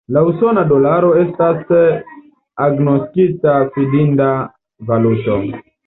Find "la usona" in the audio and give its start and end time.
0.15-0.61